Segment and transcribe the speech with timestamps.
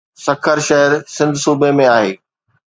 [0.25, 2.11] سکر شهر سنڌ صوبي ۾ آهي.